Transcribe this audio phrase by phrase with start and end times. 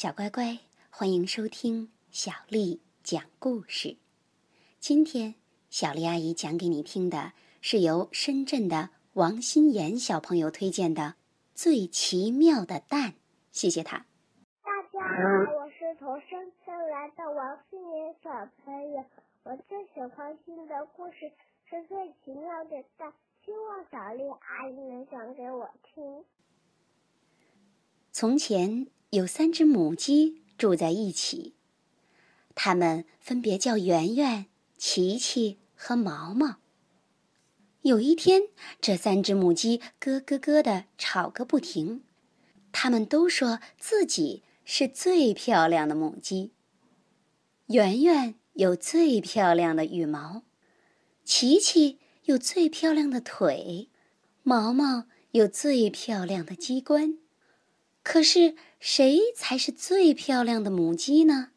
[0.00, 0.60] 小乖乖，
[0.90, 3.96] 欢迎收听小丽讲故事。
[4.78, 5.34] 今天，
[5.70, 11.02] 小丽阿姨讲给你听的是由深圳的王心妍小朋友推荐的
[11.52, 13.10] 《最奇妙的蛋》。
[13.50, 14.06] 谢谢他。
[14.62, 18.30] 大家好，我是从深圳来的王心妍小
[18.64, 19.04] 朋友。
[19.42, 21.32] 我最喜欢听的故事
[21.68, 23.08] 是《最奇妙的蛋》，
[23.44, 26.24] 希望小丽阿姨能讲给我听。
[28.20, 28.88] 从前。
[29.10, 31.54] 有三只母鸡住在一起，
[32.56, 36.56] 它们分别叫圆圆、琪琪和毛毛。
[37.82, 38.48] 有一天，
[38.80, 42.02] 这三只母鸡咯咯咯的吵个不停，
[42.72, 46.50] 它们都说自己是最漂亮的母鸡。
[47.66, 50.42] 圆圆有最漂亮的羽毛，
[51.22, 53.88] 琪琪有最漂亮的腿，
[54.42, 57.18] 毛毛有最漂亮的鸡冠。
[58.10, 61.50] 可是，谁才是最漂亮的母鸡呢？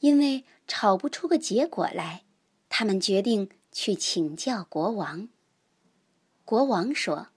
[0.00, 2.24] 因为吵不出个结果来，
[2.68, 5.30] 他们决定去请教国王。
[6.44, 7.28] 国王说：“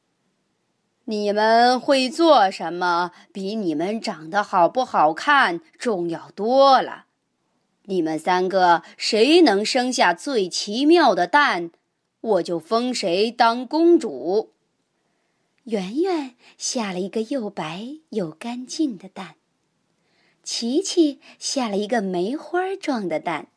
[1.05, 7.05] 你们会做什么，比你们长得好不好看重要多了。
[7.83, 11.71] 你们三个谁能生下最奇妙的蛋，
[12.19, 14.51] 我就封谁当公主。”
[15.63, 19.35] 圆圆下了一个又白又干净的蛋，
[20.43, 23.47] 琪琪下了一个梅花状的蛋，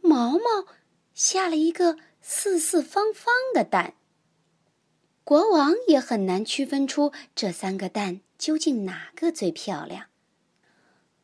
[0.00, 0.66] 毛毛
[1.12, 3.94] 下了一个四四方方的蛋。
[5.24, 10.06] 国王也很难区分出这三个蛋究竟哪个最漂亮。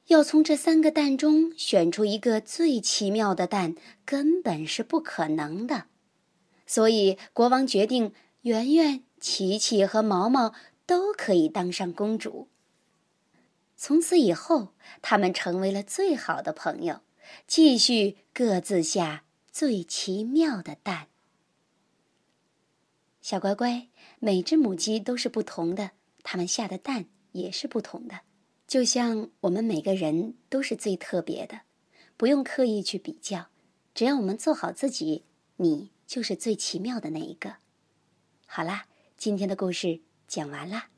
[0.09, 5.87] 要从这三个蛋中选出一个最奇妙的蛋，根本是不可能的。
[6.67, 9.06] 所以国王决定圆圆。
[9.21, 10.55] 琪琪和毛毛
[10.87, 12.49] 都可以当上公主。
[13.77, 17.01] 从此以后，他们成为了最好的朋友，
[17.47, 21.09] 继续各自下最奇妙的蛋。
[23.21, 25.91] 小乖乖，每只母鸡都是不同的，
[26.23, 28.21] 它们下的蛋也是不同的。
[28.67, 31.63] 就像我们每个人都是最特别的，
[32.17, 33.49] 不用刻意去比较，
[33.95, 35.25] 只要我们做好自己，
[35.57, 37.57] 你就是最奇妙的那一个。
[38.47, 38.87] 好啦。
[39.17, 40.91] 今天的故事讲完啦。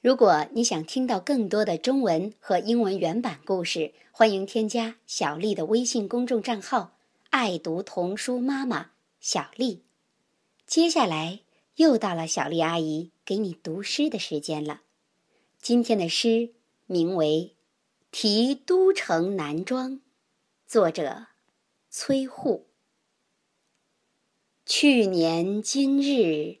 [0.00, 6.98] 如果你想听到更多的中文和英文原版故事，欢迎添加小丽的微信公众账号
[7.30, 8.90] “爱读童书妈妈
[9.20, 9.84] 小丽”。
[10.66, 11.40] 接下来
[11.76, 14.82] 又到了小丽阿姨给你读诗的时间了。
[15.60, 16.54] 今天的诗
[16.86, 17.54] 名为
[18.10, 19.92] 《题都城南庄》，
[20.66, 21.26] 作者
[21.88, 22.66] 崔护。
[24.66, 26.60] 去年今日。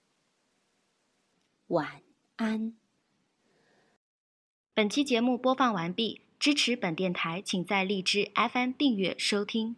[1.71, 2.01] 晚
[2.35, 2.73] 安。
[4.73, 9.77] 本期节目播放完毕，支持本电台，请在荔枝 FM 订阅收听。